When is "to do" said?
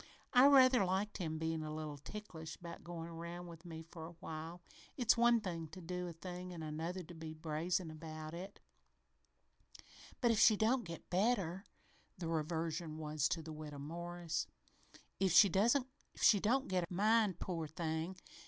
5.67-6.07